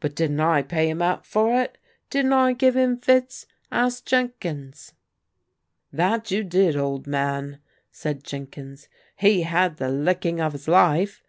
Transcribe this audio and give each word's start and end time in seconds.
But 0.00 0.16
didn't 0.16 0.40
I 0.40 0.62
pay 0.62 0.88
him 0.88 1.00
out 1.00 1.24
for 1.24 1.54
it? 1.62 1.78
Didn't 2.10 2.32
I 2.32 2.54
give 2.54 2.74
him 2.74 2.98
'fits'? 2.98 3.46
Ask 3.70 4.04
Jenkins."" 4.04 4.94
That 6.00 6.32
you 6.32 6.42
did, 6.42 6.74
old 6.74 7.06
man," 7.06 7.60
said 7.92 8.24
Jenkins." 8.24 8.88
He 9.24 9.42
had 9.42 9.76
the 9.76 9.88
licking 9.88 10.40
of 10.40 10.54
his 10.54 10.66
life. 10.66 11.22